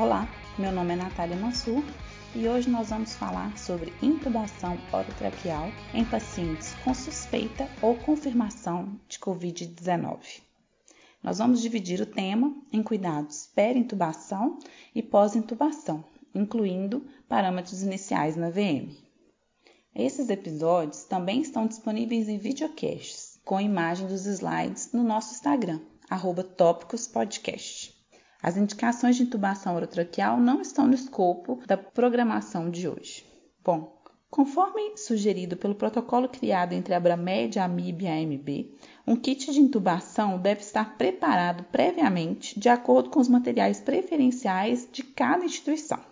Olá, 0.00 0.26
meu 0.58 0.72
nome 0.72 0.94
é 0.94 0.96
Natália 0.96 1.36
Mansur 1.36 1.84
e 2.34 2.48
hoje 2.48 2.70
nós 2.70 2.88
vamos 2.88 3.14
falar 3.14 3.58
sobre 3.58 3.92
intubação 4.00 4.78
orotraqueal 4.90 5.70
em 5.92 6.06
pacientes 6.06 6.72
com 6.82 6.94
suspeita 6.94 7.68
ou 7.82 7.94
confirmação 7.96 8.98
de 9.06 9.18
Covid-19. 9.18 10.40
Nós 11.22 11.36
vamos 11.36 11.60
dividir 11.60 12.00
o 12.00 12.06
tema 12.06 12.50
em 12.72 12.82
cuidados 12.82 13.50
pré-intubação 13.54 14.58
e 14.94 15.02
pós-intubação, 15.02 16.02
incluindo 16.34 17.04
parâmetros 17.28 17.82
iniciais 17.82 18.36
na 18.36 18.48
VM. 18.48 18.96
Esses 19.94 20.30
episódios 20.30 21.04
também 21.04 21.42
estão 21.42 21.66
disponíveis 21.66 22.26
em 22.26 22.38
videocasts, 22.38 23.38
com 23.44 23.60
imagem 23.60 24.06
dos 24.06 24.24
slides 24.24 24.94
no 24.94 25.02
nosso 25.02 25.34
Instagram, 25.34 25.78
tópicospodcast. 26.56 27.99
As 28.42 28.56
indicações 28.56 29.16
de 29.16 29.24
intubação 29.24 29.76
orotraqueal 29.76 30.38
não 30.38 30.62
estão 30.62 30.86
no 30.86 30.94
escopo 30.94 31.60
da 31.66 31.76
programação 31.76 32.70
de 32.70 32.88
hoje. 32.88 33.24
Bom, 33.62 34.00
conforme 34.30 34.96
sugerido 34.96 35.56
pelo 35.56 35.74
protocolo 35.74 36.28
criado 36.28 36.72
entre 36.72 36.94
a 36.94 36.96
Abramed, 36.96 37.58
a 37.58 37.64
AMIB 37.64 38.04
e 38.04 38.08
a 38.08 38.14
AMB, 38.14 38.78
um 39.06 39.16
kit 39.16 39.52
de 39.52 39.60
intubação 39.60 40.38
deve 40.38 40.62
estar 40.62 40.96
preparado 40.96 41.64
previamente 41.64 42.58
de 42.58 42.68
acordo 42.68 43.10
com 43.10 43.20
os 43.20 43.28
materiais 43.28 43.80
preferenciais 43.80 44.88
de 44.90 45.02
cada 45.02 45.44
instituição. 45.44 46.09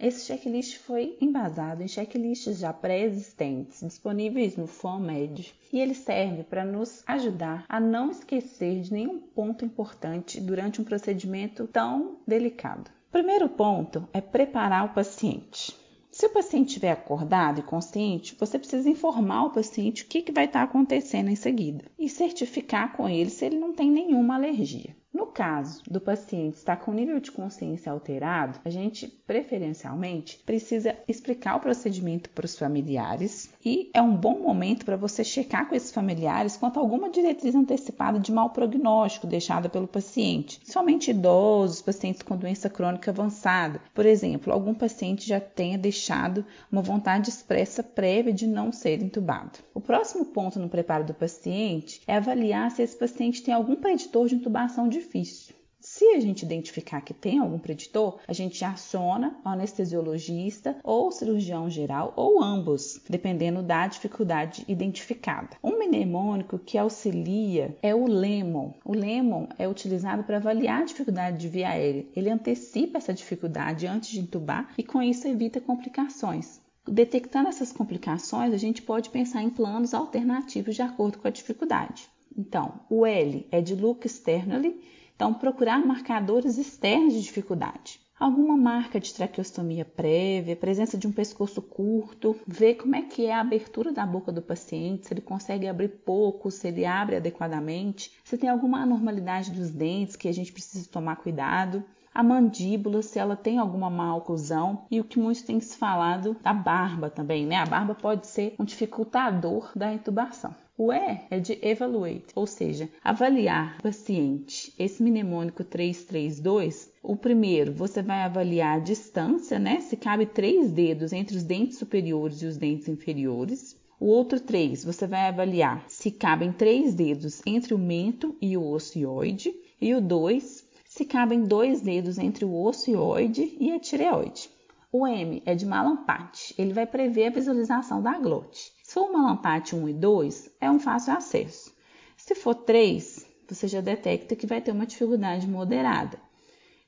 Esse 0.00 0.26
checklist 0.26 0.78
foi 0.78 1.18
embasado 1.20 1.82
em 1.82 1.88
checklists 1.88 2.60
já 2.60 2.72
pré-existentes 2.72 3.80
disponíveis 3.80 4.56
no 4.56 4.68
FOAMED 4.68 5.52
e 5.72 5.80
ele 5.80 5.94
serve 5.94 6.44
para 6.44 6.64
nos 6.64 7.02
ajudar 7.04 7.64
a 7.68 7.80
não 7.80 8.12
esquecer 8.12 8.80
de 8.80 8.92
nenhum 8.92 9.18
ponto 9.18 9.64
importante 9.64 10.40
durante 10.40 10.80
um 10.80 10.84
procedimento 10.84 11.66
tão 11.66 12.18
delicado. 12.24 12.88
O 13.08 13.10
primeiro 13.10 13.48
ponto 13.48 14.08
é 14.12 14.20
preparar 14.20 14.84
o 14.84 14.94
paciente. 14.94 15.76
Se 16.12 16.26
o 16.26 16.32
paciente 16.32 16.68
estiver 16.68 16.92
acordado 16.92 17.58
e 17.58 17.64
consciente, 17.64 18.36
você 18.38 18.56
precisa 18.56 18.88
informar 18.88 19.46
o 19.46 19.50
paciente 19.50 20.04
o 20.04 20.06
que, 20.06 20.22
que 20.22 20.30
vai 20.30 20.44
estar 20.44 20.62
acontecendo 20.62 21.28
em 21.28 21.34
seguida 21.34 21.84
e 21.98 22.08
certificar 22.08 22.96
com 22.96 23.08
ele 23.08 23.30
se 23.30 23.44
ele 23.44 23.58
não 23.58 23.72
tem 23.72 23.90
nenhuma 23.90 24.36
alergia. 24.36 24.96
No 25.10 25.26
caso 25.26 25.82
do 25.88 26.00
paciente 26.00 26.56
estar 26.56 26.76
com 26.76 26.92
nível 26.92 27.18
de 27.18 27.32
consciência 27.32 27.90
alterado, 27.90 28.60
a 28.62 28.68
gente 28.68 29.08
preferencialmente 29.26 30.38
precisa 30.44 30.96
explicar 31.08 31.56
o 31.56 31.60
procedimento 31.60 32.28
para 32.30 32.44
os 32.44 32.58
familiares 32.58 33.50
e 33.64 33.90
é 33.94 34.02
um 34.02 34.14
bom 34.14 34.38
momento 34.38 34.84
para 34.84 34.96
você 34.96 35.24
checar 35.24 35.66
com 35.66 35.74
esses 35.74 35.92
familiares 35.92 36.58
quanto 36.58 36.78
a 36.78 36.82
alguma 36.82 37.08
diretriz 37.08 37.54
antecipada 37.54 38.18
de 38.18 38.30
mau 38.30 38.50
prognóstico 38.50 39.26
deixada 39.26 39.68
pelo 39.68 39.88
paciente, 39.88 40.60
somente 40.64 41.10
idosos, 41.10 41.80
pacientes 41.80 42.20
com 42.20 42.36
doença 42.36 42.68
crônica 42.68 43.10
avançada. 43.10 43.80
Por 43.94 44.04
exemplo, 44.04 44.52
algum 44.52 44.74
paciente 44.74 45.26
já 45.26 45.40
tenha 45.40 45.78
deixado 45.78 46.44
uma 46.70 46.82
vontade 46.82 47.30
expressa 47.30 47.82
prévia 47.82 48.32
de 48.32 48.46
não 48.46 48.70
ser 48.72 49.02
intubado. 49.02 49.58
O 49.72 49.80
próximo 49.80 50.26
ponto 50.26 50.58
no 50.58 50.68
preparo 50.68 51.04
do 51.04 51.14
paciente 51.14 52.02
é 52.06 52.16
avaliar 52.16 52.70
se 52.70 52.82
esse 52.82 52.96
paciente 52.96 53.42
tem 53.42 53.54
algum 53.54 53.76
preditor 53.76 54.28
de 54.28 54.34
intubação 54.34 54.86
difícil 54.86 54.97
difícil. 54.98 55.54
Se 55.80 56.04
a 56.06 56.18
gente 56.18 56.42
identificar 56.44 57.00
que 57.00 57.14
tem 57.14 57.38
algum 57.38 57.58
preditor, 57.58 58.18
a 58.26 58.32
gente 58.32 58.64
aciona 58.64 59.38
o 59.44 59.48
anestesiologista 59.48 60.76
ou 60.82 61.12
cirurgião 61.12 61.70
geral 61.70 62.12
ou 62.16 62.42
ambos, 62.42 63.00
dependendo 63.08 63.62
da 63.62 63.86
dificuldade 63.86 64.64
identificada. 64.66 65.56
Um 65.62 65.78
mnemônico 65.78 66.58
que 66.58 66.76
auxilia 66.76 67.76
é 67.80 67.94
o 67.94 68.08
Lemon. 68.08 68.72
O 68.84 68.92
Lemon 68.92 69.46
é 69.56 69.68
utilizado 69.68 70.24
para 70.24 70.38
avaliar 70.38 70.82
a 70.82 70.84
dificuldade 70.84 71.38
de 71.38 71.48
via 71.48 71.68
aérea. 71.68 72.04
Ele 72.14 72.28
antecipa 72.28 72.98
essa 72.98 73.14
dificuldade 73.14 73.86
antes 73.86 74.10
de 74.10 74.20
intubar 74.20 74.74
e 74.76 74.82
com 74.82 75.00
isso 75.00 75.28
evita 75.28 75.60
complicações. 75.60 76.60
Detectando 76.88 77.50
essas 77.50 77.70
complicações, 77.70 78.52
a 78.52 78.56
gente 78.56 78.82
pode 78.82 79.10
pensar 79.10 79.42
em 79.42 79.50
planos 79.50 79.94
alternativos 79.94 80.74
de 80.74 80.82
acordo 80.82 81.18
com 81.18 81.28
a 81.28 81.30
dificuldade. 81.30 82.10
Então, 82.38 82.80
o 82.88 83.04
L 83.04 83.48
é 83.50 83.60
de 83.60 83.74
look 83.74 84.06
externally, 84.06 84.80
então 85.16 85.34
procurar 85.34 85.84
marcadores 85.84 86.56
externos 86.56 87.12
de 87.12 87.22
dificuldade. 87.22 88.00
Alguma 88.16 88.56
marca 88.56 89.00
de 89.00 89.12
traqueostomia 89.12 89.84
prévia, 89.84 90.54
presença 90.54 90.96
de 90.96 91.08
um 91.08 91.12
pescoço 91.12 91.60
curto, 91.60 92.36
ver 92.46 92.76
como 92.76 92.94
é 92.94 93.02
que 93.02 93.26
é 93.26 93.32
a 93.32 93.40
abertura 93.40 93.92
da 93.92 94.06
boca 94.06 94.30
do 94.30 94.40
paciente, 94.40 95.06
se 95.08 95.14
ele 95.14 95.20
consegue 95.20 95.66
abrir 95.66 95.88
pouco, 95.88 96.48
se 96.48 96.68
ele 96.68 96.86
abre 96.86 97.16
adequadamente, 97.16 98.12
se 98.22 98.38
tem 98.38 98.48
alguma 98.48 98.82
anormalidade 98.82 99.50
dos 99.50 99.70
dentes 99.70 100.14
que 100.14 100.28
a 100.28 100.32
gente 100.32 100.52
precisa 100.52 100.88
tomar 100.88 101.16
cuidado 101.16 101.82
a 102.14 102.22
mandíbula, 102.22 103.02
se 103.02 103.18
ela 103.18 103.36
tem 103.36 103.58
alguma 103.58 103.88
má 103.88 104.14
oclusão 104.16 104.86
e 104.90 105.00
o 105.00 105.04
que 105.04 105.20
muitos 105.20 105.42
têm 105.42 105.60
se 105.60 105.76
falado 105.76 106.36
da 106.42 106.52
barba 106.52 107.10
também, 107.10 107.46
né? 107.46 107.56
A 107.56 107.66
barba 107.66 107.94
pode 107.94 108.26
ser 108.26 108.56
um 108.58 108.64
dificultador 108.64 109.70
da 109.76 109.92
intubação. 109.92 110.52
O 110.80 110.92
E 110.92 111.26
é 111.28 111.40
de 111.40 111.58
evaluate, 111.60 112.26
ou 112.36 112.46
seja, 112.46 112.88
avaliar 113.02 113.82
paciente. 113.82 114.72
Esse 114.78 115.02
mnemônico 115.02 115.64
332, 115.64 116.92
o 117.02 117.16
primeiro 117.16 117.72
você 117.72 118.00
vai 118.00 118.22
avaliar 118.22 118.76
a 118.76 118.80
distância, 118.80 119.58
né? 119.58 119.80
Se 119.80 119.96
cabe 119.96 120.24
três 120.24 120.70
dedos 120.70 121.12
entre 121.12 121.36
os 121.36 121.42
dentes 121.42 121.78
superiores 121.78 122.42
e 122.42 122.46
os 122.46 122.56
dentes 122.56 122.86
inferiores. 122.86 123.76
O 123.98 124.06
outro 124.06 124.38
3, 124.38 124.84
você 124.84 125.04
vai 125.04 125.26
avaliar 125.26 125.84
se 125.88 126.12
cabem 126.12 126.52
três 126.52 126.94
dedos 126.94 127.42
entre 127.44 127.74
o 127.74 127.78
mento 127.78 128.36
e 128.40 128.56
o 128.56 128.64
ocioide. 128.64 129.52
E 129.80 129.92
o 129.96 130.00
2, 130.00 130.64
se 130.84 131.04
cabem 131.04 131.42
dois 131.42 131.80
dedos 131.80 132.18
entre 132.18 132.44
o 132.44 132.54
ocioide 132.54 133.56
e 133.58 133.72
a 133.72 133.80
tireoide. 133.80 134.48
O 134.92 135.04
M 135.08 135.42
é 135.44 135.56
de 135.56 135.66
Malampate, 135.66 136.54
ele 136.56 136.72
vai 136.72 136.86
prever 136.86 137.26
a 137.26 137.30
visualização 137.30 138.00
da 138.00 138.16
glote. 138.16 138.77
Se 138.88 138.94
for 138.94 139.10
uma 139.10 139.28
lampate 139.28 139.76
1 139.76 139.86
e 139.90 139.92
2, 139.92 140.50
é 140.62 140.70
um 140.70 140.80
fácil 140.80 141.12
acesso. 141.12 141.74
Se 142.16 142.34
for 142.34 142.54
3, 142.54 143.26
você 143.46 143.68
já 143.68 143.82
detecta 143.82 144.34
que 144.34 144.46
vai 144.46 144.62
ter 144.62 144.72
uma 144.72 144.86
dificuldade 144.86 145.46
moderada. 145.46 146.18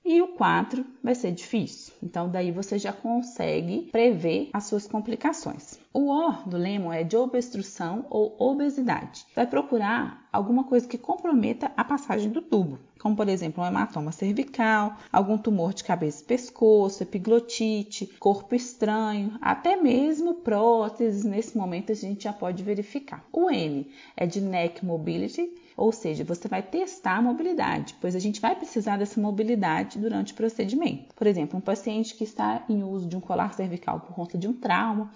E 0.02 0.22
o 0.22 0.28
4 0.28 0.82
vai 1.04 1.14
ser 1.14 1.30
difícil. 1.32 1.92
Então, 2.02 2.30
daí 2.30 2.52
você 2.52 2.78
já 2.78 2.90
consegue 2.90 3.90
prever 3.92 4.48
as 4.50 4.64
suas 4.64 4.86
complicações. 4.86 5.78
O 5.92 6.10
O 6.10 6.32
do 6.48 6.56
Lemon 6.56 6.90
é 6.90 7.04
de 7.04 7.18
obstrução 7.18 8.06
ou 8.08 8.34
obesidade. 8.38 9.26
Vai 9.36 9.46
procurar 9.46 10.26
alguma 10.32 10.64
coisa 10.64 10.88
que 10.88 10.96
comprometa 10.96 11.70
a 11.76 11.84
passagem 11.84 12.30
do 12.30 12.40
tubo, 12.40 12.78
como 13.00 13.16
por 13.16 13.28
exemplo 13.28 13.64
um 13.64 13.66
hematoma 13.66 14.12
cervical, 14.12 14.96
algum 15.10 15.38
tumor 15.38 15.72
de 15.72 15.82
cabeça 15.82 16.22
e 16.22 16.26
pescoço, 16.26 17.02
epiglotite, 17.02 18.06
corpo 18.18 18.54
estranho, 18.54 19.38
até 19.40 19.74
mesmo 19.74 20.34
próteses. 20.34 21.24
Nesse 21.24 21.56
momento 21.56 21.90
a 21.92 21.94
gente 21.94 22.24
já 22.24 22.32
pode 22.32 22.62
verificar. 22.62 23.24
O 23.32 23.50
N 23.50 23.86
é 24.16 24.26
de 24.26 24.40
neck 24.40 24.84
mobility, 24.84 25.50
ou 25.76 25.90
seja, 25.92 26.24
você 26.24 26.46
vai 26.46 26.62
testar 26.62 27.16
a 27.16 27.22
mobilidade, 27.22 27.96
pois 28.00 28.14
a 28.14 28.18
gente 28.18 28.40
vai 28.40 28.54
precisar 28.54 28.98
dessa 28.98 29.18
mobilidade 29.18 29.98
durante 29.98 30.34
o 30.34 30.36
procedimento. 30.36 31.14
Por 31.14 31.26
exemplo, 31.26 31.58
um 31.58 31.62
paciente 31.62 32.14
que 32.14 32.24
está 32.24 32.64
em 32.68 32.82
uso 32.82 33.08
de 33.08 33.16
um 33.16 33.20
colar 33.20 33.54
cervical 33.54 34.00
por 34.00 34.14
conta 34.14 34.36
de 34.36 34.46
um 34.46 34.52
trauma, 34.52 35.10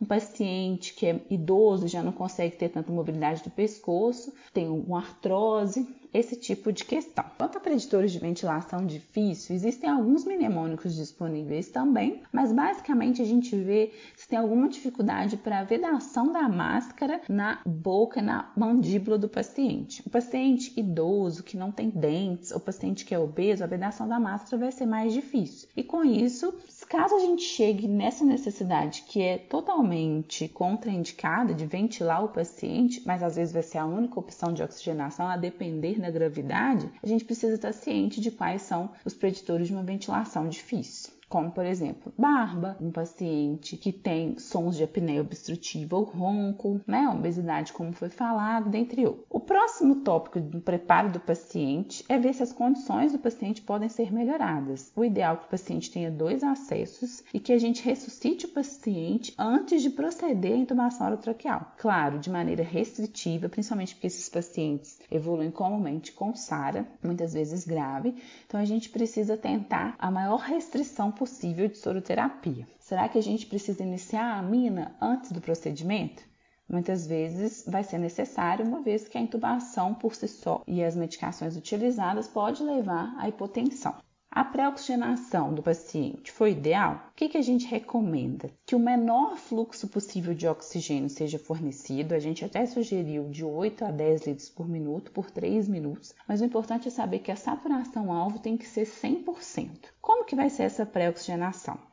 um 0.00 0.06
paciente 0.06 0.94
que 0.94 1.06
é 1.06 1.20
idoso 1.28 1.88
já 1.88 2.02
não 2.02 2.12
consegue 2.12 2.56
ter 2.56 2.68
tanta 2.68 2.92
mobilidade 2.92 3.42
do 3.42 3.50
pescoço, 3.50 4.32
tem 4.52 4.68
uma 4.68 4.98
artrose, 4.98 5.86
esse 6.12 6.36
tipo 6.36 6.72
de 6.72 6.84
questão. 6.84 7.24
Quanto 7.36 7.58
a 7.58 7.60
preditores 7.60 8.12
de 8.12 8.18
ventilação 8.18 8.86
difícil, 8.86 9.54
existem 9.54 9.90
alguns 9.90 10.24
mnemônicos 10.24 10.94
disponíveis 10.94 11.68
também, 11.68 12.22
mas 12.32 12.52
basicamente 12.52 13.20
a 13.20 13.24
gente 13.24 13.54
vê 13.56 13.92
se 14.16 14.26
tem 14.26 14.38
alguma 14.38 14.68
dificuldade 14.68 15.36
para 15.36 15.60
a 15.60 15.64
vedação 15.64 16.32
da 16.32 16.48
máscara 16.48 17.20
na 17.28 17.60
boca, 17.66 18.22
na 18.22 18.50
mandíbula 18.56 19.18
do 19.18 19.28
paciente. 19.28 20.02
O 20.06 20.10
paciente 20.10 20.72
idoso 20.78 21.42
que 21.42 21.56
não 21.56 21.70
tem 21.70 21.90
dentes, 21.90 22.52
o 22.52 22.60
paciente 22.60 23.04
que 23.04 23.14
é 23.14 23.18
obeso, 23.18 23.62
a 23.62 23.66
vedação 23.66 24.08
da 24.08 24.18
máscara 24.18 24.56
vai 24.56 24.72
ser 24.72 24.86
mais 24.86 25.12
difícil. 25.12 25.68
E 25.76 25.82
com 25.82 26.04
isso, 26.04 26.54
caso 26.88 27.14
a 27.14 27.20
gente 27.20 27.42
chegue 27.42 27.86
nessa 27.86 28.24
necessidade 28.24 29.04
que 29.06 29.20
é 29.20 29.36
totalmente 29.36 30.48
contraindicada 30.48 31.52
de 31.52 31.66
ventilar 31.66 32.24
o 32.24 32.30
paciente, 32.30 33.02
mas 33.04 33.22
às 33.22 33.36
vezes 33.36 33.52
vai 33.52 33.62
ser 33.62 33.78
a 33.78 33.86
única 33.86 34.18
opção 34.18 34.52
de 34.52 34.62
oxigenação 34.62 35.28
a 35.28 35.36
depender 35.36 36.00
da 36.00 36.10
gravidade, 36.10 36.90
a 37.02 37.06
gente 37.06 37.24
precisa 37.24 37.54
estar 37.54 37.72
ciente 37.72 38.20
de 38.20 38.30
quais 38.30 38.62
são 38.62 38.90
os 39.04 39.14
preditores 39.14 39.68
de 39.68 39.74
uma 39.74 39.82
ventilação 39.82 40.48
difícil. 40.48 41.17
Como 41.28 41.50
por 41.50 41.64
exemplo 41.64 42.12
barba, 42.16 42.76
um 42.80 42.90
paciente 42.90 43.76
que 43.76 43.92
tem 43.92 44.38
sons 44.38 44.76
de 44.76 44.84
apneia 44.84 45.20
obstrutiva 45.20 45.96
ou 45.96 46.04
ronco, 46.04 46.80
né, 46.86 47.08
obesidade 47.08 47.72
como 47.72 47.92
foi 47.92 48.08
falado, 48.08 48.70
dentre 48.70 49.06
outros. 49.06 49.26
O 49.28 49.40
próximo 49.40 49.96
tópico 49.96 50.40
do 50.40 50.60
preparo 50.60 51.10
do 51.10 51.20
paciente 51.20 52.04
é 52.08 52.18
ver 52.18 52.34
se 52.34 52.42
as 52.42 52.52
condições 52.52 53.12
do 53.12 53.18
paciente 53.18 53.62
podem 53.62 53.88
ser 53.88 54.12
melhoradas. 54.12 54.92
O 54.96 55.04
ideal 55.04 55.34
é 55.34 55.36
que 55.38 55.46
o 55.46 55.50
paciente 55.50 55.90
tenha 55.90 56.10
dois 56.10 56.42
acessos 56.42 57.22
e 57.32 57.38
que 57.38 57.52
a 57.52 57.58
gente 57.58 57.84
ressuscite 57.84 58.46
o 58.46 58.50
paciente 58.50 59.34
antes 59.38 59.82
de 59.82 59.90
proceder 59.90 60.52
à 60.52 60.56
intubação 60.56 61.06
orotraqueal. 61.08 61.72
Claro, 61.76 62.18
de 62.18 62.30
maneira 62.30 62.62
restritiva, 62.62 63.48
principalmente 63.48 63.94
porque 63.94 64.06
esses 64.06 64.28
pacientes 64.28 64.98
evoluem 65.10 65.50
comumente 65.50 66.12
com 66.12 66.34
SARA, 66.34 66.86
muitas 67.02 67.34
vezes 67.34 67.66
grave, 67.66 68.14
então 68.46 68.60
a 68.60 68.64
gente 68.64 68.88
precisa 68.88 69.36
tentar 69.36 69.94
a 69.98 70.10
maior 70.10 70.38
restrição 70.38 71.10
possível 71.18 71.68
de 71.68 71.76
soroterapia. 71.76 72.66
Será 72.78 73.08
que 73.08 73.18
a 73.18 73.22
gente 73.22 73.44
precisa 73.44 73.82
iniciar 73.82 74.24
a 74.24 74.38
amina 74.38 74.96
antes 75.00 75.32
do 75.32 75.40
procedimento? 75.40 76.22
Muitas 76.68 77.06
vezes 77.06 77.64
vai 77.66 77.82
ser 77.82 77.98
necessário, 77.98 78.64
uma 78.64 78.80
vez 78.80 79.08
que 79.08 79.18
a 79.18 79.20
intubação 79.20 79.94
por 79.94 80.14
si 80.14 80.28
só 80.28 80.62
e 80.66 80.82
as 80.84 80.94
medicações 80.94 81.56
utilizadas 81.56 82.28
pode 82.28 82.62
levar 82.62 83.14
à 83.18 83.28
hipotensão. 83.28 83.96
A 84.38 84.44
pré-oxigenação 84.44 85.52
do 85.52 85.64
paciente 85.64 86.30
foi 86.30 86.52
ideal? 86.52 87.08
O 87.10 87.16
que, 87.16 87.28
que, 87.28 87.38
a 87.38 87.42
gente 87.42 87.66
recomenda? 87.66 88.48
Que 88.64 88.76
o 88.76 88.78
menor 88.78 89.36
fluxo 89.36 89.88
possível 89.88 90.32
de 90.32 90.46
oxigênio 90.46 91.10
seja 91.10 91.40
fornecido. 91.40 92.14
A 92.14 92.20
gente 92.20 92.44
até 92.44 92.64
sugeriu 92.64 93.28
de 93.28 93.44
8 93.44 93.86
a 93.86 93.90
10 93.90 94.26
litros 94.28 94.48
por 94.48 94.68
minuto 94.68 95.10
por 95.10 95.28
3 95.28 95.66
minutos, 95.66 96.14
mas 96.28 96.40
o 96.40 96.44
importante 96.44 96.86
é 96.86 96.90
saber 96.92 97.18
que 97.18 97.32
a 97.32 97.36
saturação 97.36 98.12
alvo 98.12 98.38
tem 98.38 98.56
que 98.56 98.68
ser 98.68 98.86
100%. 98.86 99.88
Como 100.00 100.24
que 100.24 100.36
vai 100.36 100.48
ser 100.48 100.62
essa 100.62 100.86
pré-oxigenação? 100.86 101.87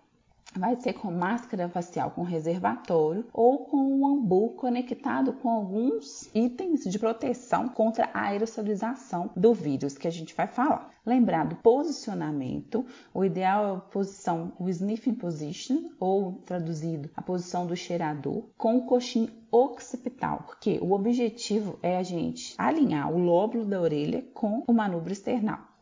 Vai 0.57 0.75
ser 0.75 0.93
com 0.93 1.11
máscara 1.11 1.69
facial 1.69 2.11
com 2.11 2.23
reservatório 2.23 3.25
ou 3.33 3.65
com 3.65 3.77
um 3.77 4.07
ambu 4.07 4.51
conectado 4.51 5.33
com 5.33 5.49
alguns 5.49 6.29
itens 6.33 6.83
de 6.83 6.97
proteção 6.97 7.67
contra 7.67 8.09
a 8.13 8.27
aerosolização 8.27 9.29
do 9.35 9.53
vírus 9.53 9.97
que 9.97 10.07
a 10.07 10.11
gente 10.11 10.33
vai 10.33 10.47
falar. 10.47 10.89
Lembrar 11.05 11.45
do 11.45 11.55
posicionamento, 11.57 12.85
o 13.13 13.23
ideal 13.23 13.65
é 13.65 13.77
a 13.77 13.79
posição, 13.79 14.53
o 14.59 14.67
sniffing 14.69 15.13
position, 15.13 15.91
ou 15.99 16.41
traduzido, 16.45 17.09
a 17.15 17.21
posição 17.21 17.67
do 17.67 17.75
cheirador, 17.75 18.43
com 18.57 18.77
o 18.77 18.85
coxim 18.85 19.29
occipital, 19.51 20.43
porque 20.47 20.79
o 20.81 20.91
objetivo 20.93 21.77
é 21.83 21.97
a 21.97 22.03
gente 22.03 22.55
alinhar 22.57 23.11
o 23.13 23.19
lóbulo 23.19 23.65
da 23.65 23.79
orelha 23.79 24.25
com 24.33 24.63
o 24.67 24.73
manubro 24.73 25.13
external. 25.13 25.74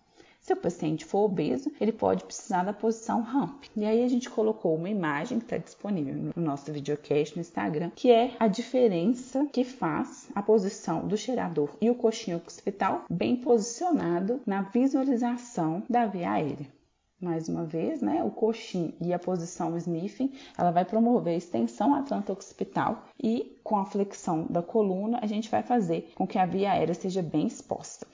Se 0.43 0.51
o 0.51 0.57
paciente 0.57 1.05
for 1.05 1.23
obeso, 1.23 1.71
ele 1.79 1.93
pode 1.93 2.25
precisar 2.25 2.65
da 2.65 2.73
posição 2.73 3.21
ramp. 3.21 3.63
E 3.77 3.85
aí 3.85 4.03
a 4.03 4.09
gente 4.09 4.29
colocou 4.29 4.75
uma 4.75 4.89
imagem 4.89 5.39
que 5.39 5.45
está 5.45 5.57
disponível 5.57 6.33
no 6.35 6.43
nosso 6.43 6.69
videocast 6.69 7.33
no 7.33 7.39
Instagram, 7.39 7.91
que 7.95 8.11
é 8.11 8.35
a 8.37 8.49
diferença 8.49 9.47
que 9.53 9.63
faz 9.63 10.27
a 10.35 10.41
posição 10.41 11.07
do 11.07 11.15
cheirador 11.15 11.69
e 11.79 11.89
o 11.89 11.95
coxinho 11.95 12.35
occipital 12.35 13.05
bem 13.09 13.37
posicionado 13.37 14.41
na 14.45 14.63
visualização 14.63 15.81
da 15.89 16.05
via 16.07 16.31
aérea 16.33 16.67
mais 17.21 17.47
uma 17.47 17.63
vez, 17.63 18.01
né, 18.01 18.21
o 18.21 18.29
coxim 18.29 18.93
e 18.99 19.13
a 19.13 19.17
posição 19.17 19.77
sniffing, 19.77 20.33
ela 20.57 20.71
vai 20.71 20.83
promover 20.83 21.35
a 21.35 21.37
extensão 21.37 21.95
atlanta-occipital 21.95 23.05
e 23.17 23.57
com 23.63 23.77
a 23.77 23.85
flexão 23.85 24.45
da 24.49 24.61
coluna, 24.61 25.19
a 25.21 25.25
gente 25.25 25.49
vai 25.49 25.63
fazer 25.63 26.11
com 26.15 26.27
que 26.27 26.37
a 26.37 26.45
via 26.45 26.73
aérea 26.73 26.93
seja 26.93 27.21
bem 27.21 27.47
exposta 27.47 28.05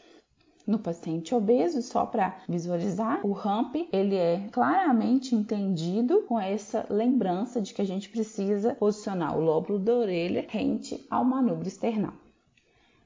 no 0.69 0.77
paciente 0.77 1.33
obeso, 1.33 1.81
só 1.81 2.05
para 2.05 2.37
visualizar, 2.47 3.25
o 3.25 3.31
ramp 3.31 3.75
ele 3.91 4.15
é 4.15 4.47
claramente 4.51 5.33
entendido 5.33 6.21
com 6.27 6.39
essa 6.39 6.85
lembrança 6.91 7.59
de 7.59 7.73
que 7.73 7.81
a 7.81 7.85
gente 7.85 8.07
precisa 8.07 8.75
posicionar 8.75 9.35
o 9.35 9.41
lóbulo 9.41 9.79
da 9.79 9.95
orelha 9.95 10.45
rente 10.47 11.03
ao 11.09 11.25
manubro 11.25 11.67
external. 11.67 12.13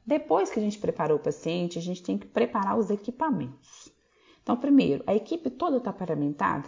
Depois 0.05 0.51
que 0.51 0.59
a 0.59 0.61
gente 0.61 0.77
preparou 0.77 1.17
o 1.17 1.21
paciente, 1.21 1.79
a 1.79 1.81
gente 1.81 2.03
tem 2.03 2.17
que 2.17 2.27
preparar 2.27 2.77
os 2.77 2.89
equipamentos. 2.89 3.89
Então, 4.41 4.57
primeiro, 4.57 5.01
a 5.07 5.15
equipe 5.15 5.49
toda 5.49 5.77
está 5.77 5.93
paramentada? 5.93 6.67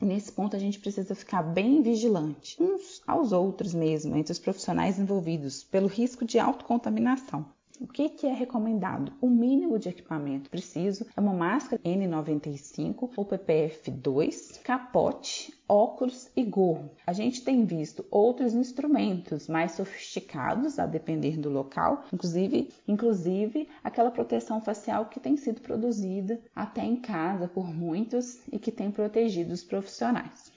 Nesse 0.00 0.32
ponto, 0.32 0.56
a 0.56 0.58
gente 0.58 0.80
precisa 0.80 1.14
ficar 1.14 1.42
bem 1.42 1.80
vigilante, 1.82 2.60
uns 2.60 3.00
aos 3.06 3.30
outros 3.30 3.72
mesmo, 3.72 4.16
entre 4.16 4.32
os 4.32 4.40
profissionais 4.40 4.98
envolvidos, 4.98 5.62
pelo 5.62 5.86
risco 5.86 6.24
de 6.24 6.40
autocontaminação. 6.40 7.46
O 7.78 7.86
que, 7.86 8.08
que 8.08 8.26
é 8.26 8.32
recomendado? 8.32 9.12
O 9.20 9.28
mínimo 9.28 9.78
de 9.78 9.90
equipamento 9.90 10.48
preciso 10.48 11.06
é 11.14 11.20
uma 11.20 11.34
máscara 11.34 11.82
N95 11.82 13.10
ou 13.14 13.26
PPF2, 13.26 14.62
capote, 14.62 15.52
óculos 15.68 16.30
e 16.34 16.42
gorro. 16.42 16.90
A 17.06 17.12
gente 17.12 17.44
tem 17.44 17.66
visto 17.66 18.06
outros 18.10 18.54
instrumentos 18.54 19.46
mais 19.46 19.72
sofisticados, 19.72 20.78
a 20.78 20.86
depender 20.86 21.36
do 21.36 21.50
local, 21.50 22.04
inclusive, 22.12 22.70
inclusive 22.88 23.68
aquela 23.84 24.10
proteção 24.10 24.60
facial 24.62 25.06
que 25.06 25.20
tem 25.20 25.36
sido 25.36 25.60
produzida 25.60 26.40
até 26.54 26.82
em 26.82 26.96
casa 26.96 27.46
por 27.46 27.66
muitos 27.66 28.40
e 28.50 28.58
que 28.58 28.72
tem 28.72 28.90
protegido 28.90 29.52
os 29.52 29.62
profissionais. 29.62 30.50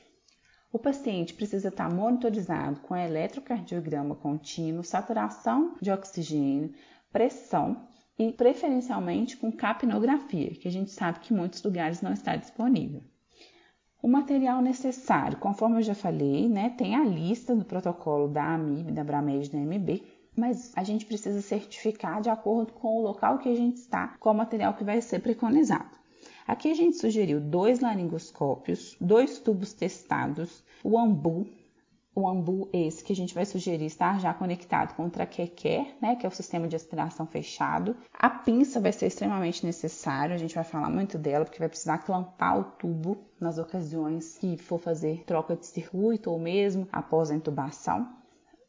O 0.72 0.78
paciente 0.78 1.34
precisa 1.34 1.70
estar 1.70 1.92
monitorizado 1.92 2.80
com 2.82 2.96
eletrocardiograma 2.96 4.14
contínuo, 4.14 4.84
saturação 4.84 5.76
de 5.82 5.90
oxigênio, 5.90 6.72
pressão 7.12 7.88
e 8.18 8.32
preferencialmente 8.32 9.38
com 9.38 9.52
capnografia, 9.52 10.52
que 10.52 10.68
a 10.68 10.72
gente 10.72 10.92
sabe 10.92 11.20
que 11.20 11.34
em 11.34 11.38
muitos 11.38 11.64
lugares 11.64 12.02
não 12.02 12.12
está 12.12 12.36
disponível. 12.36 13.02
O 14.02 14.08
material 14.08 14.62
necessário, 14.62 15.38
conforme 15.38 15.78
eu 15.78 15.82
já 15.82 15.96
falei, 15.96 16.48
né, 16.48 16.70
tem 16.78 16.96
a 16.96 17.04
lista 17.04 17.56
do 17.56 17.66
protocolo 17.66 18.28
da 18.28 18.54
AMIB, 18.54 18.92
da 18.92 19.04
Bramed 19.04 19.48
e 19.48 19.52
da 19.52 19.58
MB, 19.58 20.04
mas 20.38 20.72
a 20.76 20.84
gente 20.84 21.06
precisa 21.06 21.42
certificar 21.42 22.22
de 22.22 22.30
acordo 22.30 22.72
com 22.74 22.98
o 22.98 23.02
local 23.02 23.40
que 23.40 23.50
a 23.50 23.56
gente 23.56 23.78
está, 23.78 24.16
qual 24.20 24.34
material 24.34 24.74
que 24.74 24.86
vai 24.86 25.02
ser 25.02 25.20
preconizado. 25.20 25.98
Aqui 26.48 26.72
a 26.72 26.74
gente 26.74 26.98
sugeriu 26.98 27.40
dois 27.40 27.80
laringoscópios, 27.80 28.96
dois 29.00 29.40
tubos 29.40 29.74
testados, 29.74 30.64
o 30.84 30.98
AMBU, 30.98 31.46
o 32.16 32.28
AMBU 32.28 32.70
esse 32.74 33.04
que 33.04 33.14
a 33.14 33.16
gente 33.16 33.34
vai 33.34 33.46
sugerir 33.46 33.86
estar 33.86 34.20
já 34.20 34.34
conectado 34.34 34.96
com 34.96 35.06
o 35.06 35.10
traquequer, 35.10 35.96
né, 36.02 36.16
que 36.16 36.26
é 36.26 36.30
o 36.30 36.32
sistema 36.32 36.68
de 36.68 36.76
aspiração 36.76 37.26
fechado. 37.26 37.96
A 38.14 38.30
pinça 38.30 38.80
vai 38.80 38.92
ser 38.92 39.08
extremamente 39.08 39.66
necessário, 39.66 40.34
a 40.34 40.38
gente 40.38 40.56
vai 40.56 40.64
falar 40.64 40.90
muito 40.90 41.18
dela, 41.18 41.46
porque 41.46 41.60
vai 41.60 41.70
precisar 41.70 42.00
clampar 42.00 42.60
o 42.60 42.64
tubo 42.64 43.18
nas 43.40 43.58
ocasiões 43.58 44.38
que 44.38 44.58
for 44.58 44.80
fazer 44.80 45.24
troca 45.26 45.56
de 45.56 45.66
circuito 45.66 46.32
ou 46.32 46.40
mesmo 46.40 46.88
após 46.92 47.32
a 47.32 47.36
intubação. 47.36 48.10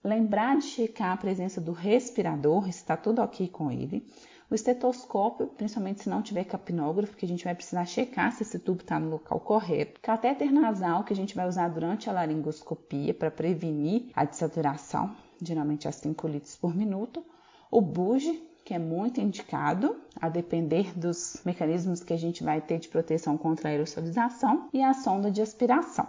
Lembrar 0.02 0.56
de 0.56 0.64
checar 0.64 1.12
a 1.12 1.16
presença 1.16 1.60
do 1.60 1.72
respirador, 1.72 2.64
se 2.64 2.70
está 2.70 2.96
tudo 2.96 3.20
ok 3.20 3.48
com 3.48 3.70
ele. 3.70 4.06
O 4.50 4.54
estetoscópio, 4.54 5.46
principalmente 5.46 6.02
se 6.02 6.08
não 6.08 6.20
tiver 6.20 6.42
capnógrafo, 6.42 7.16
que 7.16 7.24
a 7.24 7.28
gente 7.28 7.44
vai 7.44 7.54
precisar 7.54 7.84
checar 7.86 8.32
se 8.32 8.42
esse 8.42 8.58
tubo 8.58 8.80
está 8.80 8.98
no 8.98 9.08
local 9.08 9.38
correto. 9.38 10.00
Catéter 10.00 10.50
nasal, 10.50 11.04
que 11.04 11.12
a 11.12 11.16
gente 11.16 11.36
vai 11.36 11.46
usar 11.46 11.68
durante 11.68 12.10
a 12.10 12.12
laringoscopia 12.12 13.14
para 13.14 13.30
prevenir 13.30 14.10
a 14.12 14.24
dessaturação, 14.24 15.14
geralmente 15.40 15.86
a 15.86 15.92
5 15.92 16.26
litros 16.26 16.56
por 16.56 16.74
minuto. 16.74 17.24
O 17.70 17.80
buge, 17.80 18.42
que 18.64 18.74
é 18.74 18.78
muito 18.80 19.20
indicado, 19.20 19.96
a 20.20 20.28
depender 20.28 20.98
dos 20.98 21.40
mecanismos 21.44 22.02
que 22.02 22.12
a 22.12 22.18
gente 22.18 22.42
vai 22.42 22.60
ter 22.60 22.80
de 22.80 22.88
proteção 22.88 23.38
contra 23.38 23.68
a 23.68 23.70
aerosolização. 23.70 24.68
E 24.72 24.82
a 24.82 24.92
sonda 24.94 25.30
de 25.30 25.40
aspiração. 25.40 26.08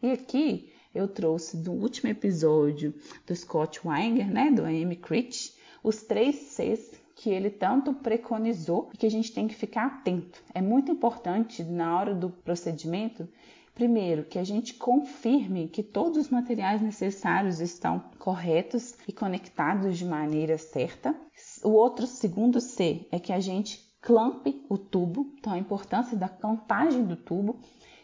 E 0.00 0.12
aqui 0.12 0.72
eu 0.94 1.08
trouxe 1.08 1.56
do 1.56 1.72
último 1.72 2.08
episódio 2.08 2.94
do 3.26 3.34
Scott 3.34 3.80
Weinger, 3.84 4.30
né, 4.30 4.52
do 4.52 4.62
AM 4.62 4.94
Crit, 4.94 5.56
os 5.82 6.04
três 6.04 6.36
Cs 6.36 7.02
que 7.14 7.30
ele 7.30 7.50
tanto 7.50 7.92
preconizou 7.94 8.90
e 8.92 8.96
que 8.96 9.06
a 9.06 9.10
gente 9.10 9.32
tem 9.32 9.46
que 9.46 9.54
ficar 9.54 9.86
atento. 9.86 10.42
É 10.52 10.60
muito 10.60 10.90
importante 10.90 11.62
na 11.62 11.98
hora 11.98 12.14
do 12.14 12.28
procedimento, 12.28 13.28
primeiro, 13.74 14.24
que 14.24 14.38
a 14.38 14.44
gente 14.44 14.74
confirme 14.74 15.68
que 15.68 15.82
todos 15.82 16.18
os 16.18 16.30
materiais 16.30 16.82
necessários 16.82 17.60
estão 17.60 18.04
corretos 18.18 18.94
e 19.06 19.12
conectados 19.12 19.96
de 19.96 20.04
maneira 20.04 20.58
certa. 20.58 21.14
O 21.62 21.70
outro 21.70 22.06
segundo 22.06 22.60
C 22.60 23.06
é 23.10 23.18
que 23.18 23.32
a 23.32 23.40
gente 23.40 23.80
clampe 24.00 24.64
o 24.68 24.76
tubo, 24.76 25.32
então 25.38 25.52
a 25.52 25.58
importância 25.58 26.16
da 26.16 26.28
clampagem 26.28 27.04
do 27.04 27.16
tubo. 27.16 27.58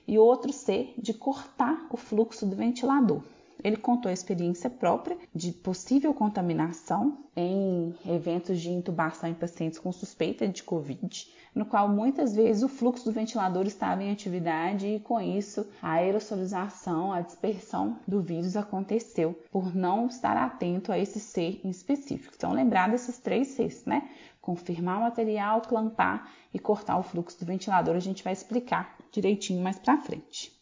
E 0.09 0.19
outro 0.19 0.52
C 0.52 0.93
de 0.99 1.14
cortar 1.14 1.87
o 1.90 1.97
fluxo 1.97 2.45
do 2.45 2.57
ventilador. 2.57 3.23
Ele 3.62 3.76
contou 3.76 4.09
a 4.09 4.12
experiência 4.12 4.71
própria 4.71 5.17
de 5.35 5.52
possível 5.52 6.12
contaminação 6.14 7.25
em 7.37 7.95
eventos 8.07 8.61
de 8.61 8.71
intubação 8.71 9.29
em 9.29 9.35
pacientes 9.35 9.79
com 9.79 9.93
suspeita 9.93 10.49
de 10.49 10.62
Covid, 10.62 11.29
no 11.55 11.67
qual 11.67 11.88
muitas 11.88 12.35
vezes 12.35 12.62
o 12.62 12.69
fluxo 12.69 13.05
do 13.05 13.12
ventilador 13.12 13.67
estava 13.67 14.02
em 14.02 14.11
atividade 14.11 14.87
e 14.87 15.00
com 15.00 15.21
isso 15.21 15.67
a 15.83 15.93
aerosolização, 15.93 17.12
a 17.12 17.21
dispersão 17.21 17.99
do 18.07 18.21
vírus 18.21 18.57
aconteceu 18.57 19.38
por 19.50 19.75
não 19.75 20.07
estar 20.07 20.37
atento 20.37 20.93
a 20.93 20.99
esse 20.99 21.19
C 21.19 21.61
em 21.64 21.71
específico. 21.71 22.35
Então, 22.37 22.52
lembrar 22.52 22.90
desses 22.90 23.19
três 23.19 23.49
Cs, 23.49 23.85
né? 23.85 24.09
Confirmar 24.40 24.99
o 24.99 25.02
material, 25.02 25.61
clampar 25.61 26.33
e 26.52 26.59
cortar 26.59 26.99
o 26.99 27.02
fluxo 27.02 27.38
do 27.38 27.47
ventilador, 27.47 27.95
a 27.95 28.00
gente 28.00 28.25
vai 28.25 28.33
explicar 28.33 28.97
direitinho 29.12 29.62
mais 29.62 29.79
para 29.79 29.99
frente. 29.99 30.60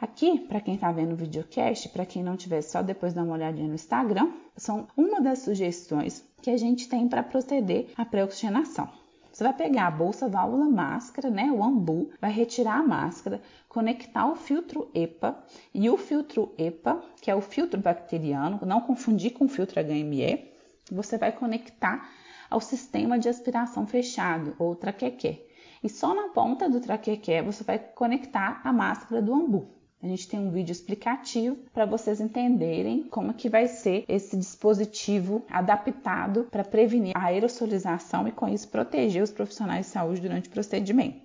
Aqui, 0.00 0.40
para 0.40 0.60
quem 0.60 0.74
está 0.74 0.90
vendo 0.90 1.12
o 1.12 1.16
videocast, 1.16 1.88
para 1.88 2.04
quem 2.04 2.22
não 2.22 2.36
tiver 2.36 2.62
só 2.62 2.82
depois 2.82 3.14
dar 3.14 3.22
uma 3.22 3.34
olhadinha 3.34 3.68
no 3.68 3.74
Instagram, 3.74 4.32
são 4.56 4.88
uma 4.96 5.20
das 5.20 5.38
sugestões 5.38 6.24
que 6.42 6.50
a 6.50 6.56
gente 6.56 6.88
tem 6.88 7.08
para 7.08 7.22
proceder 7.22 7.86
à 7.96 8.04
pré-oxigenação. 8.04 8.88
Você 9.32 9.44
vai 9.44 9.52
pegar 9.52 9.86
a 9.86 9.90
bolsa 9.92 10.28
válvula 10.28 10.68
máscara, 10.68 11.30
né, 11.30 11.50
o 11.50 11.62
ambu, 11.62 12.10
vai 12.20 12.32
retirar 12.32 12.80
a 12.80 12.82
máscara, 12.82 13.40
conectar 13.68 14.26
o 14.26 14.34
filtro 14.34 14.90
EPA 14.92 15.42
e 15.72 15.88
o 15.88 15.96
filtro 15.96 16.52
EPA, 16.58 17.00
que 17.22 17.30
é 17.30 17.34
o 17.34 17.40
filtro 17.40 17.80
bacteriano, 17.80 18.60
não 18.66 18.80
confundir 18.80 19.32
com 19.32 19.44
o 19.44 19.48
filtro 19.48 19.80
HME, 19.80 20.52
você 20.90 21.16
vai 21.16 21.30
conectar 21.30 22.10
ao 22.50 22.60
sistema 22.60 23.18
de 23.18 23.28
aspiração 23.28 23.86
fechado 23.86 24.56
ou 24.58 24.74
traqueque. 24.74 25.40
E 25.82 25.88
só 25.88 26.14
na 26.14 26.28
ponta 26.28 26.68
do 26.68 26.80
traqueque 26.80 27.40
você 27.42 27.62
vai 27.62 27.78
conectar 27.78 28.60
a 28.64 28.72
máscara 28.72 29.22
do 29.22 29.32
ambu. 29.32 29.83
A 30.04 30.06
gente 30.06 30.28
tem 30.28 30.38
um 30.38 30.50
vídeo 30.50 30.70
explicativo 30.70 31.56
para 31.72 31.86
vocês 31.86 32.20
entenderem 32.20 33.04
como 33.04 33.32
que 33.32 33.48
vai 33.48 33.66
ser 33.66 34.04
esse 34.06 34.36
dispositivo 34.36 35.42
adaptado 35.48 36.46
para 36.50 36.62
prevenir 36.62 37.16
a 37.16 37.24
aerosolização 37.24 38.28
e 38.28 38.32
com 38.32 38.46
isso 38.46 38.68
proteger 38.68 39.22
os 39.22 39.30
profissionais 39.30 39.86
de 39.86 39.92
saúde 39.92 40.20
durante 40.20 40.50
o 40.50 40.52
procedimento. 40.52 41.24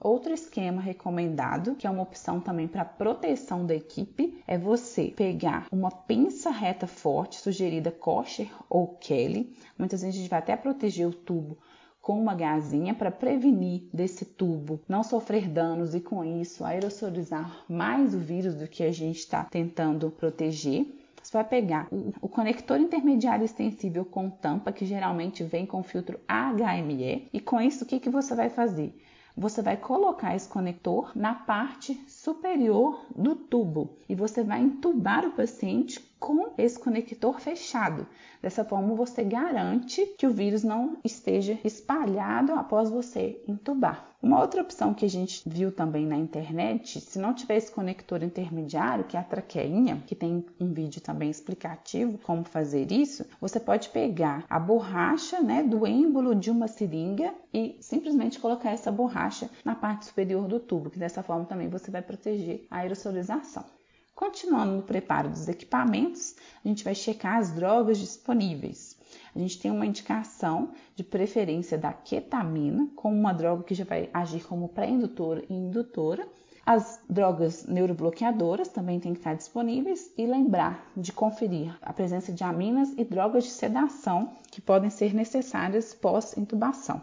Outro 0.00 0.32
esquema 0.32 0.80
recomendado, 0.80 1.74
que 1.74 1.88
é 1.88 1.90
uma 1.90 2.04
opção 2.04 2.38
também 2.38 2.68
para 2.68 2.84
proteção 2.84 3.66
da 3.66 3.74
equipe, 3.74 4.40
é 4.46 4.56
você 4.56 5.12
pegar 5.16 5.66
uma 5.72 5.90
pinça 5.90 6.50
reta 6.50 6.86
forte, 6.86 7.40
sugerida 7.40 7.90
Kosher 7.90 8.48
ou 8.68 8.86
Kelly. 8.86 9.52
Muitas 9.76 10.02
vezes 10.02 10.14
a 10.14 10.18
gente 10.20 10.30
vai 10.30 10.38
até 10.38 10.56
proteger 10.56 11.08
o 11.08 11.12
tubo 11.12 11.58
com 12.00 12.18
uma 12.18 12.34
gazinha 12.34 12.94
para 12.94 13.10
prevenir 13.10 13.82
desse 13.92 14.24
tubo 14.24 14.80
não 14.88 15.02
sofrer 15.02 15.48
danos 15.48 15.94
e 15.94 16.00
com 16.00 16.24
isso 16.24 16.64
aerosolizar 16.64 17.64
mais 17.68 18.14
o 18.14 18.18
vírus 18.18 18.54
do 18.54 18.66
que 18.66 18.82
a 18.82 18.92
gente 18.92 19.18
está 19.18 19.44
tentando 19.44 20.10
proteger. 20.10 20.86
Você 21.22 21.32
vai 21.32 21.44
pegar 21.44 21.88
o 22.20 22.28
conector 22.28 22.80
intermediário 22.80 23.44
extensível 23.44 24.04
com 24.04 24.30
tampa, 24.30 24.72
que 24.72 24.86
geralmente 24.86 25.44
vem 25.44 25.66
com 25.66 25.82
filtro 25.82 26.18
HME, 26.26 27.28
e 27.30 27.40
com 27.40 27.60
isso 27.60 27.84
o 27.84 27.86
que, 27.86 28.00
que 28.00 28.08
você 28.08 28.34
vai 28.34 28.48
fazer? 28.48 28.98
Você 29.36 29.62
vai 29.62 29.76
colocar 29.76 30.34
esse 30.34 30.48
conector 30.48 31.12
na 31.14 31.34
parte 31.34 31.94
superior 32.08 33.06
do 33.14 33.34
tubo 33.34 33.96
e 34.08 34.14
você 34.14 34.42
vai 34.42 34.60
entubar 34.60 35.24
o 35.24 35.32
paciente 35.32 36.00
com 36.20 36.52
esse 36.58 36.78
conector 36.78 37.40
fechado. 37.40 38.06
Dessa 38.42 38.64
forma, 38.64 38.94
você 38.94 39.24
garante 39.24 40.04
que 40.18 40.26
o 40.26 40.32
vírus 40.32 40.62
não 40.62 40.98
esteja 41.02 41.58
espalhado 41.64 42.52
após 42.52 42.90
você 42.90 43.42
entubar. 43.48 44.06
Uma 44.22 44.38
outra 44.38 44.60
opção 44.60 44.92
que 44.92 45.06
a 45.06 45.08
gente 45.08 45.42
viu 45.48 45.72
também 45.72 46.06
na 46.06 46.16
internet, 46.16 47.00
se 47.00 47.18
não 47.18 47.32
tiver 47.32 47.56
esse 47.56 47.72
conector 47.72 48.22
intermediário, 48.22 49.04
que 49.04 49.16
é 49.16 49.20
a 49.20 49.24
traqueinha, 49.24 50.02
que 50.06 50.14
tem 50.14 50.44
um 50.60 50.72
vídeo 50.74 51.00
também 51.00 51.30
explicativo 51.30 52.18
como 52.18 52.44
fazer 52.44 52.92
isso, 52.92 53.24
você 53.40 53.58
pode 53.58 53.88
pegar 53.88 54.44
a 54.48 54.58
borracha 54.58 55.40
né, 55.40 55.62
do 55.62 55.86
êmbolo 55.86 56.34
de 56.34 56.50
uma 56.50 56.68
seringa 56.68 57.34
e 57.52 57.78
simplesmente 57.80 58.38
colocar 58.38 58.70
essa 58.70 58.92
borracha 58.92 59.48
na 59.64 59.74
parte 59.74 60.04
superior 60.04 60.46
do 60.46 60.60
tubo, 60.60 60.90
que 60.90 60.98
dessa 60.98 61.22
forma 61.22 61.46
também 61.46 61.68
você 61.68 61.90
vai 61.90 62.02
proteger 62.02 62.66
a 62.70 62.78
aerosolização. 62.80 63.79
Continuando 64.20 64.72
no 64.72 64.82
preparo 64.82 65.30
dos 65.30 65.48
equipamentos, 65.48 66.36
a 66.62 66.68
gente 66.68 66.84
vai 66.84 66.94
checar 66.94 67.38
as 67.38 67.52
drogas 67.52 67.96
disponíveis. 67.96 68.94
A 69.34 69.38
gente 69.38 69.58
tem 69.58 69.70
uma 69.70 69.86
indicação 69.86 70.72
de 70.94 71.02
preferência 71.02 71.78
da 71.78 71.90
ketamina, 71.94 72.86
como 72.94 73.18
uma 73.18 73.32
droga 73.32 73.62
que 73.64 73.74
já 73.74 73.82
vai 73.82 74.10
agir 74.12 74.44
como 74.44 74.68
pré-indutora 74.68 75.42
e 75.48 75.54
indutora. 75.54 76.28
As 76.66 77.00
drogas 77.08 77.64
neurobloqueadoras 77.64 78.68
também 78.68 79.00
têm 79.00 79.14
que 79.14 79.20
estar 79.20 79.32
disponíveis 79.32 80.12
e 80.18 80.26
lembrar 80.26 80.86
de 80.94 81.14
conferir 81.14 81.74
a 81.80 81.90
presença 81.90 82.30
de 82.30 82.44
aminas 82.44 82.92
e 82.98 83.04
drogas 83.04 83.44
de 83.44 83.50
sedação 83.50 84.32
que 84.50 84.60
podem 84.60 84.90
ser 84.90 85.14
necessárias 85.14 85.94
pós-intubação. 85.94 87.00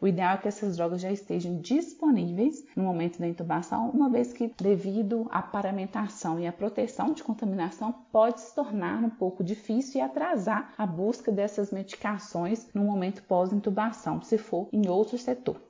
O 0.00 0.06
ideal 0.06 0.34
é 0.34 0.38
que 0.38 0.48
essas 0.48 0.76
drogas 0.76 1.00
já 1.00 1.10
estejam 1.10 1.58
disponíveis 1.58 2.64
no 2.76 2.84
momento 2.84 3.18
da 3.18 3.26
intubação, 3.26 3.90
uma 3.90 4.10
vez 4.10 4.32
que, 4.32 4.52
devido 4.60 5.26
à 5.30 5.40
paramentação 5.40 6.38
e 6.38 6.46
à 6.46 6.52
proteção 6.52 7.12
de 7.12 7.24
contaminação, 7.24 7.94
pode 8.12 8.40
se 8.40 8.54
tornar 8.54 9.02
um 9.02 9.10
pouco 9.10 9.42
difícil 9.42 10.00
e 10.00 10.04
atrasar 10.04 10.74
a 10.76 10.86
busca 10.86 11.32
dessas 11.32 11.70
medicações 11.70 12.68
no 12.74 12.84
momento 12.84 13.22
pós-intubação, 13.22 14.22
se 14.22 14.36
for 14.36 14.68
em 14.72 14.88
outro 14.88 15.16
setor. 15.16 15.65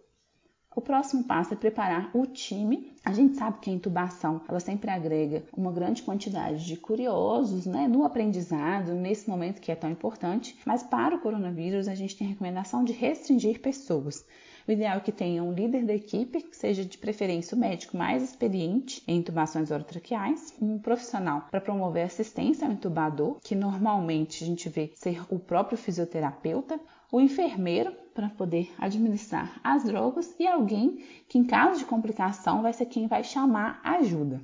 O 0.76 0.80
próximo 0.82 1.24
passo 1.24 1.54
é 1.54 1.56
preparar 1.56 2.10
o 2.12 2.26
time. 2.26 2.92
A 3.02 3.10
gente 3.10 3.34
sabe 3.36 3.60
que 3.60 3.70
a 3.70 3.72
intubação 3.72 4.42
ela 4.46 4.60
sempre 4.60 4.90
agrega 4.90 5.42
uma 5.56 5.72
grande 5.72 6.02
quantidade 6.02 6.66
de 6.66 6.76
curiosos 6.76 7.64
né, 7.64 7.88
no 7.88 8.04
aprendizado, 8.04 8.92
nesse 8.92 9.26
momento 9.26 9.58
que 9.58 9.72
é 9.72 9.74
tão 9.74 9.90
importante, 9.90 10.54
mas 10.66 10.82
para 10.82 11.16
o 11.16 11.18
coronavírus 11.18 11.88
a 11.88 11.94
gente 11.94 12.14
tem 12.14 12.28
recomendação 12.28 12.84
de 12.84 12.92
restringir 12.92 13.62
pessoas. 13.62 14.22
O 14.68 14.72
ideal 14.72 14.96
é 14.96 15.00
que 15.00 15.12
tenha 15.12 15.44
um 15.44 15.52
líder 15.52 15.84
da 15.84 15.94
equipe, 15.94 16.42
que 16.42 16.56
seja 16.56 16.84
de 16.84 16.98
preferência 16.98 17.56
o 17.56 17.60
médico 17.60 17.96
mais 17.96 18.20
experiente 18.20 19.00
em 19.06 19.18
intubações 19.18 19.70
orotraqueais, 19.70 20.52
um 20.60 20.76
profissional 20.76 21.46
para 21.48 21.60
promover 21.60 22.04
assistência 22.04 22.66
ao 22.66 22.72
intubador, 22.72 23.38
que 23.44 23.54
normalmente 23.54 24.42
a 24.42 24.46
gente 24.46 24.68
vê 24.68 24.90
ser 24.96 25.22
o 25.32 25.38
próprio 25.38 25.78
fisioterapeuta, 25.78 26.80
o 27.12 27.20
enfermeiro 27.20 27.92
para 28.12 28.28
poder 28.28 28.74
administrar 28.76 29.60
as 29.62 29.84
drogas 29.84 30.34
e 30.36 30.48
alguém 30.48 30.98
que, 31.28 31.38
em 31.38 31.44
caso 31.44 31.78
de 31.78 31.84
complicação, 31.84 32.62
vai 32.62 32.72
ser 32.72 32.86
quem 32.86 33.06
vai 33.06 33.22
chamar 33.22 33.80
ajuda. 33.84 34.40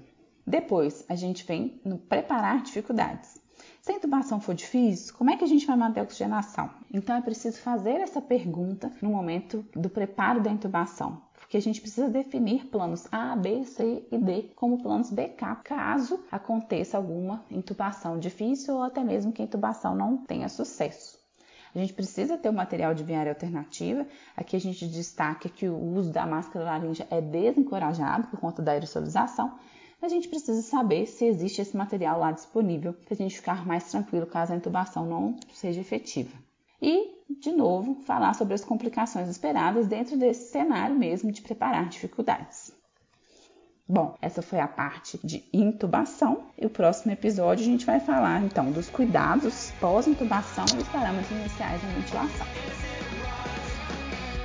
Depois, 0.46 1.04
a 1.08 1.16
gente 1.16 1.44
vem 1.44 1.80
no 1.84 1.98
preparar 1.98 2.62
dificuldades. 2.62 3.41
Se 3.82 3.90
a 3.90 3.96
intubação 3.96 4.40
for 4.40 4.54
difícil, 4.54 5.12
como 5.16 5.30
é 5.30 5.36
que 5.36 5.42
a 5.42 5.46
gente 5.48 5.66
vai 5.66 5.76
manter 5.76 5.98
a 5.98 6.02
oxigenação? 6.04 6.70
Então, 6.94 7.16
é 7.16 7.20
preciso 7.20 7.58
fazer 7.58 8.00
essa 8.00 8.22
pergunta 8.22 8.92
no 9.02 9.10
momento 9.10 9.66
do 9.74 9.90
preparo 9.90 10.40
da 10.40 10.52
intubação, 10.52 11.20
porque 11.34 11.56
a 11.56 11.60
gente 11.60 11.80
precisa 11.80 12.08
definir 12.08 12.66
planos 12.66 13.08
A, 13.10 13.34
B, 13.34 13.64
C 13.64 14.06
e 14.12 14.18
D 14.18 14.52
como 14.54 14.80
planos 14.80 15.10
BK, 15.10 15.64
caso 15.64 16.22
aconteça 16.30 16.96
alguma 16.96 17.44
intubação 17.50 18.20
difícil 18.20 18.76
ou 18.76 18.84
até 18.84 19.02
mesmo 19.02 19.32
que 19.32 19.42
a 19.42 19.46
intubação 19.46 19.96
não 19.96 20.16
tenha 20.16 20.48
sucesso. 20.48 21.18
A 21.74 21.78
gente 21.80 21.92
precisa 21.92 22.38
ter 22.38 22.50
o 22.50 22.52
um 22.52 22.54
material 22.54 22.94
de 22.94 23.02
viária 23.02 23.32
alternativa. 23.32 24.06
Aqui 24.36 24.54
a 24.54 24.60
gente 24.60 24.86
destaca 24.86 25.48
que 25.48 25.66
o 25.66 25.76
uso 25.76 26.12
da 26.12 26.24
máscara 26.24 26.66
laringe 26.66 27.04
é 27.10 27.20
desencorajado 27.20 28.28
por 28.28 28.38
conta 28.38 28.62
da 28.62 28.70
aerosolização. 28.70 29.58
A 30.02 30.08
gente 30.08 30.26
precisa 30.26 30.60
saber 30.62 31.06
se 31.06 31.24
existe 31.24 31.62
esse 31.62 31.76
material 31.76 32.18
lá 32.18 32.32
disponível 32.32 32.92
para 32.92 33.14
a 33.14 33.16
gente 33.16 33.36
ficar 33.36 33.64
mais 33.64 33.88
tranquilo 33.88 34.26
caso 34.26 34.52
a 34.52 34.56
intubação 34.56 35.06
não 35.06 35.36
seja 35.54 35.80
efetiva. 35.80 36.36
E, 36.80 37.22
de 37.40 37.52
novo, 37.52 37.94
falar 38.02 38.34
sobre 38.34 38.54
as 38.54 38.64
complicações 38.64 39.28
esperadas 39.28 39.86
dentro 39.86 40.16
desse 40.16 40.50
cenário 40.50 40.96
mesmo 40.96 41.30
de 41.30 41.40
preparar 41.40 41.88
dificuldades. 41.88 42.72
Bom, 43.88 44.16
essa 44.20 44.42
foi 44.42 44.58
a 44.58 44.66
parte 44.66 45.20
de 45.22 45.44
intubação 45.52 46.46
e 46.58 46.66
o 46.66 46.70
próximo 46.70 47.12
episódio 47.12 47.62
a 47.64 47.68
gente 47.68 47.86
vai 47.86 48.00
falar 48.00 48.42
então 48.42 48.72
dos 48.72 48.90
cuidados 48.90 49.70
pós-intubação 49.80 50.64
e 50.74 50.78
os 50.78 50.88
parâmetros 50.88 51.30
iniciais 51.30 51.80
da 51.80 51.88
ventilação. 51.88 52.46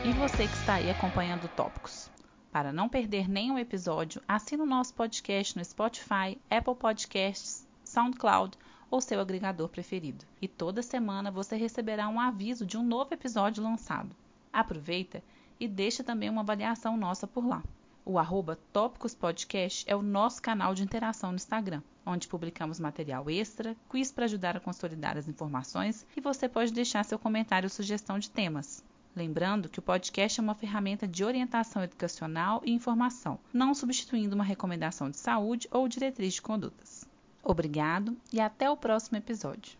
E 0.05 0.11
você 0.13 0.47
que 0.47 0.57
está 0.57 0.75
aí 0.75 0.91
acompanhando 0.91 1.49
tópicos? 1.55 2.15
Para 2.57 2.73
não 2.73 2.89
perder 2.89 3.29
nenhum 3.29 3.59
episódio, 3.59 4.19
assine 4.27 4.63
o 4.63 4.65
nosso 4.65 4.91
podcast 4.95 5.55
no 5.55 5.63
Spotify, 5.63 6.39
Apple 6.49 6.73
Podcasts, 6.73 7.67
SoundCloud 7.83 8.57
ou 8.89 8.99
seu 8.99 9.19
agregador 9.19 9.69
preferido. 9.69 10.25
E 10.41 10.47
toda 10.47 10.81
semana 10.81 11.29
você 11.29 11.55
receberá 11.55 12.09
um 12.09 12.19
aviso 12.19 12.65
de 12.65 12.75
um 12.75 12.81
novo 12.81 13.13
episódio 13.13 13.61
lançado. 13.61 14.09
Aproveita 14.51 15.21
e 15.59 15.67
deixa 15.67 16.03
também 16.03 16.31
uma 16.31 16.41
avaliação 16.41 16.97
nossa 16.97 17.27
por 17.27 17.45
lá. 17.45 17.61
O 18.03 18.17
arroba 18.17 18.57
Tópicos 18.73 19.13
Podcast 19.13 19.85
é 19.87 19.95
o 19.95 20.01
nosso 20.01 20.41
canal 20.41 20.73
de 20.73 20.81
interação 20.81 21.29
no 21.29 21.35
Instagram, 21.35 21.83
onde 22.03 22.27
publicamos 22.27 22.79
material 22.79 23.29
extra, 23.29 23.75
quiz 23.87 24.11
para 24.11 24.25
ajudar 24.25 24.57
a 24.57 24.59
consolidar 24.59 25.15
as 25.15 25.27
informações 25.27 26.07
e 26.15 26.19
você 26.19 26.49
pode 26.49 26.73
deixar 26.73 27.05
seu 27.05 27.19
comentário 27.19 27.67
ou 27.67 27.69
sugestão 27.69 28.17
de 28.17 28.31
temas. 28.31 28.83
Lembrando 29.17 29.67
que 29.67 29.79
o 29.79 29.81
podcast 29.81 30.39
é 30.39 30.43
uma 30.43 30.53
ferramenta 30.53 31.07
de 31.07 31.23
orientação 31.23 31.83
educacional 31.83 32.61
e 32.63 32.71
informação, 32.71 33.39
não 33.51 33.73
substituindo 33.73 34.35
uma 34.35 34.43
recomendação 34.43 35.09
de 35.09 35.17
saúde 35.17 35.67
ou 35.71 35.87
diretriz 35.87 36.35
de 36.35 36.41
condutas. 36.43 37.03
Obrigado 37.43 38.15
e 38.31 38.39
até 38.39 38.69
o 38.69 38.77
próximo 38.77 39.17
episódio. 39.17 39.73